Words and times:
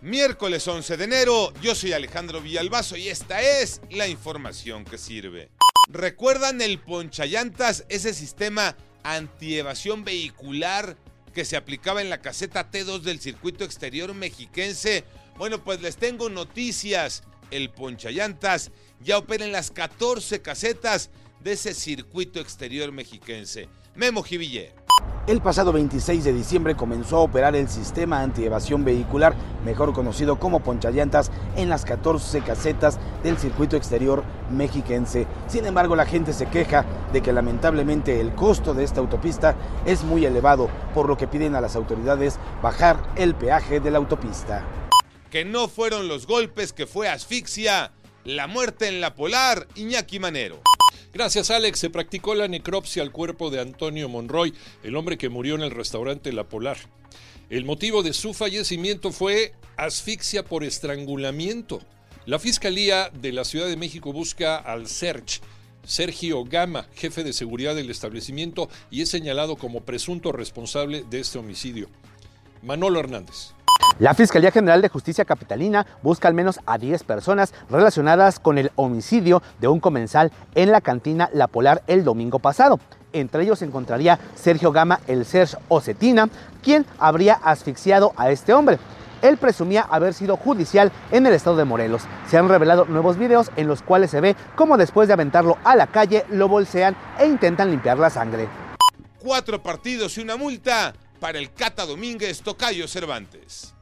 Miércoles 0.00 0.68
11 0.68 0.96
de 0.96 1.04
enero, 1.04 1.52
yo 1.60 1.74
soy 1.74 1.92
Alejandro 1.92 2.40
Villalbazo 2.40 2.96
y 2.96 3.08
esta 3.08 3.42
es 3.42 3.80
la 3.90 4.06
información 4.06 4.84
que 4.84 4.96
sirve. 4.96 5.50
¿Recuerdan 5.88 6.60
el 6.60 6.78
ponchallantas, 6.78 7.84
ese 7.88 8.14
sistema 8.14 8.76
antievasión 9.02 10.04
vehicular 10.04 10.96
que 11.34 11.44
se 11.44 11.56
aplicaba 11.56 12.00
en 12.00 12.10
la 12.10 12.22
caseta 12.22 12.70
T2 12.70 13.00
del 13.00 13.18
circuito 13.18 13.64
exterior 13.64 14.14
mexiquense? 14.14 15.02
Bueno, 15.36 15.64
pues 15.64 15.80
les 15.80 15.96
tengo 15.96 16.28
noticias. 16.28 17.24
El 17.50 17.70
ponchallantas 17.70 18.70
ya 19.00 19.18
opera 19.18 19.44
en 19.44 19.50
las 19.50 19.72
14 19.72 20.42
casetas 20.42 21.10
de 21.40 21.52
ese 21.52 21.74
circuito 21.74 22.38
exterior 22.38 22.92
mexiquense. 22.92 23.68
Memo 23.96 24.22
Jiville. 24.22 24.72
El 25.28 25.42
pasado 25.42 25.74
26 25.74 26.24
de 26.24 26.32
diciembre 26.32 26.74
comenzó 26.74 27.18
a 27.18 27.20
operar 27.20 27.54
el 27.54 27.68
sistema 27.68 28.22
antievasión 28.22 28.82
vehicular, 28.82 29.34
mejor 29.62 29.92
conocido 29.92 30.38
como 30.38 30.60
ponchallantas, 30.60 31.30
en 31.54 31.68
las 31.68 31.84
14 31.84 32.40
casetas 32.40 32.98
del 33.22 33.36
circuito 33.36 33.76
exterior 33.76 34.24
mexiquense. 34.50 35.26
Sin 35.46 35.66
embargo, 35.66 35.96
la 35.96 36.06
gente 36.06 36.32
se 36.32 36.46
queja 36.46 36.86
de 37.12 37.20
que 37.20 37.34
lamentablemente 37.34 38.22
el 38.22 38.34
costo 38.34 38.72
de 38.72 38.84
esta 38.84 39.00
autopista 39.00 39.54
es 39.84 40.02
muy 40.02 40.24
elevado, 40.24 40.70
por 40.94 41.06
lo 41.06 41.18
que 41.18 41.28
piden 41.28 41.54
a 41.54 41.60
las 41.60 41.76
autoridades 41.76 42.38
bajar 42.62 42.96
el 43.16 43.34
peaje 43.34 43.80
de 43.80 43.90
la 43.90 43.98
autopista. 43.98 44.64
Que 45.30 45.44
no 45.44 45.68
fueron 45.68 46.08
los 46.08 46.26
golpes, 46.26 46.72
que 46.72 46.86
fue 46.86 47.06
asfixia. 47.06 47.92
La 48.24 48.46
muerte 48.46 48.88
en 48.88 49.02
la 49.02 49.14
polar, 49.14 49.68
Iñaki 49.74 50.20
Manero. 50.20 50.62
Gracias, 51.12 51.50
Alex. 51.50 51.78
Se 51.78 51.90
practicó 51.90 52.34
la 52.34 52.48
necropsia 52.48 53.02
al 53.02 53.12
cuerpo 53.12 53.50
de 53.50 53.60
Antonio 53.60 54.08
Monroy, 54.08 54.52
el 54.82 54.96
hombre 54.96 55.16
que 55.16 55.28
murió 55.28 55.54
en 55.54 55.62
el 55.62 55.70
restaurante 55.70 56.32
La 56.32 56.48
Polar. 56.48 56.78
El 57.50 57.64
motivo 57.64 58.02
de 58.02 58.12
su 58.12 58.34
fallecimiento 58.34 59.10
fue 59.10 59.54
asfixia 59.76 60.44
por 60.44 60.64
estrangulamiento. 60.64 61.80
La 62.26 62.38
Fiscalía 62.38 63.10
de 63.10 63.32
la 63.32 63.44
Ciudad 63.44 63.68
de 63.68 63.76
México 63.78 64.12
busca 64.12 64.56
al 64.56 64.86
Serch, 64.86 65.40
Sergio 65.82 66.44
Gama, 66.44 66.86
jefe 66.94 67.24
de 67.24 67.32
seguridad 67.32 67.74
del 67.74 67.88
establecimiento, 67.88 68.68
y 68.90 69.00
es 69.00 69.08
señalado 69.08 69.56
como 69.56 69.80
presunto 69.80 70.30
responsable 70.32 71.04
de 71.08 71.20
este 71.20 71.38
homicidio. 71.38 71.88
Manolo 72.62 73.00
Hernández. 73.00 73.54
La 73.98 74.14
Fiscalía 74.14 74.52
General 74.52 74.80
de 74.80 74.88
Justicia 74.88 75.24
Capitalina 75.24 75.84
busca 76.02 76.28
al 76.28 76.34
menos 76.34 76.60
a 76.66 76.78
10 76.78 77.02
personas 77.02 77.52
relacionadas 77.68 78.38
con 78.38 78.56
el 78.56 78.70
homicidio 78.76 79.42
de 79.60 79.66
un 79.66 79.80
comensal 79.80 80.30
en 80.54 80.70
la 80.70 80.80
cantina 80.80 81.30
La 81.32 81.48
Polar 81.48 81.82
el 81.88 82.04
domingo 82.04 82.38
pasado. 82.38 82.78
Entre 83.12 83.42
ellos 83.42 83.58
se 83.58 83.64
encontraría 83.64 84.20
Sergio 84.36 84.70
Gama, 84.70 85.00
el 85.08 85.24
Serge 85.24 85.56
Ocetina, 85.66 86.28
quien 86.62 86.86
habría 87.00 87.34
asfixiado 87.34 88.12
a 88.16 88.30
este 88.30 88.52
hombre. 88.52 88.78
Él 89.20 89.36
presumía 89.36 89.82
haber 89.82 90.14
sido 90.14 90.36
judicial 90.36 90.92
en 91.10 91.26
el 91.26 91.34
estado 91.34 91.56
de 91.56 91.64
Morelos. 91.64 92.02
Se 92.28 92.38
han 92.38 92.48
revelado 92.48 92.84
nuevos 92.84 93.18
videos 93.18 93.50
en 93.56 93.66
los 93.66 93.82
cuales 93.82 94.12
se 94.12 94.20
ve 94.20 94.36
cómo 94.54 94.76
después 94.76 95.08
de 95.08 95.14
aventarlo 95.14 95.58
a 95.64 95.74
la 95.74 95.88
calle 95.88 96.24
lo 96.28 96.46
bolsean 96.46 96.96
e 97.18 97.26
intentan 97.26 97.72
limpiar 97.72 97.98
la 97.98 98.10
sangre. 98.10 98.48
Cuatro 99.18 99.60
partidos 99.60 100.16
y 100.18 100.20
una 100.20 100.36
multa 100.36 100.94
para 101.18 101.40
el 101.40 101.52
Cata 101.52 101.84
Domínguez 101.84 102.42
Tocayo 102.42 102.86
Cervantes. 102.86 103.74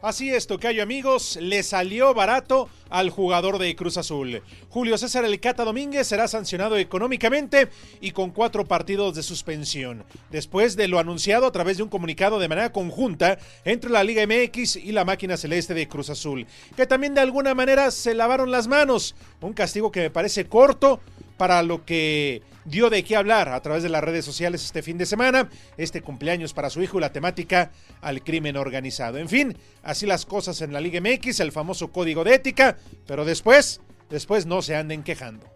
Así 0.00 0.30
es, 0.30 0.46
Tocayo 0.46 0.80
amigos, 0.80 1.36
le 1.42 1.64
salió 1.64 2.14
barato 2.14 2.68
al 2.88 3.10
jugador 3.10 3.58
de 3.58 3.74
Cruz 3.74 3.96
Azul. 3.96 4.42
Julio 4.68 4.96
César 4.96 5.24
El 5.24 5.40
Cata 5.40 5.64
Domínguez 5.64 6.06
será 6.06 6.28
sancionado 6.28 6.76
económicamente 6.76 7.68
y 8.00 8.12
con 8.12 8.30
cuatro 8.30 8.64
partidos 8.64 9.16
de 9.16 9.24
suspensión, 9.24 10.04
después 10.30 10.76
de 10.76 10.86
lo 10.86 11.00
anunciado 11.00 11.46
a 11.46 11.52
través 11.52 11.78
de 11.78 11.82
un 11.82 11.88
comunicado 11.88 12.38
de 12.38 12.46
manera 12.46 12.70
conjunta 12.70 13.38
entre 13.64 13.90
la 13.90 14.04
Liga 14.04 14.24
MX 14.24 14.76
y 14.76 14.92
la 14.92 15.04
máquina 15.04 15.36
celeste 15.36 15.74
de 15.74 15.88
Cruz 15.88 16.10
Azul, 16.10 16.46
que 16.76 16.86
también 16.86 17.14
de 17.14 17.20
alguna 17.20 17.54
manera 17.54 17.90
se 17.90 18.14
lavaron 18.14 18.52
las 18.52 18.68
manos. 18.68 19.16
Un 19.40 19.52
castigo 19.52 19.90
que 19.90 20.02
me 20.02 20.10
parece 20.10 20.46
corto 20.46 21.00
para 21.36 21.60
lo 21.64 21.84
que 21.84 22.42
dio 22.68 22.90
de 22.90 23.02
qué 23.02 23.16
hablar 23.16 23.48
a 23.48 23.60
través 23.60 23.82
de 23.82 23.88
las 23.88 24.04
redes 24.04 24.24
sociales 24.24 24.64
este 24.64 24.82
fin 24.82 24.98
de 24.98 25.06
semana, 25.06 25.48
este 25.76 26.02
cumpleaños 26.02 26.52
para 26.52 26.70
su 26.70 26.82
hijo 26.82 26.98
y 26.98 27.00
la 27.00 27.12
temática 27.12 27.72
al 28.00 28.22
crimen 28.22 28.56
organizado. 28.56 29.18
En 29.18 29.28
fin, 29.28 29.56
así 29.82 30.06
las 30.06 30.26
cosas 30.26 30.60
en 30.60 30.72
la 30.72 30.80
Liga 30.80 31.00
MX, 31.00 31.40
el 31.40 31.52
famoso 31.52 31.90
código 31.90 32.24
de 32.24 32.34
ética, 32.34 32.76
pero 33.06 33.24
después, 33.24 33.80
después 34.10 34.46
no 34.46 34.62
se 34.62 34.76
anden 34.76 35.02
quejando. 35.02 35.50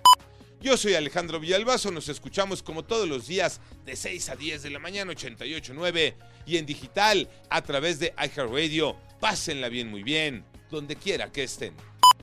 Yo 0.61 0.77
soy 0.77 0.95
Alejandro 0.95 1.41
Villalbazo, 1.41 1.91
nos 1.91 2.09
escuchamos 2.09 2.63
como 2.63 2.85
todos 2.85 3.09
los 3.09 3.27
días 3.27 3.61
de 3.85 3.97
6 3.97 4.29
a 4.29 4.37
10 4.37 4.63
de 4.63 4.71
la 4.71 4.79
mañana 4.79 5.13
88.9 5.13 6.15
y 6.47 6.57
en 6.57 6.67
digital 6.67 7.29
a 7.51 7.63
través 7.63 7.99
de 7.99 8.15
iHeartRadio. 8.17 8.97
Pásenla 9.19 9.69
bien, 9.69 9.91
muy 9.91 10.05
bien, 10.05 10.45
donde 10.71 10.95
quiera 10.95 11.33
que 11.33 11.43
estén. 11.43 11.75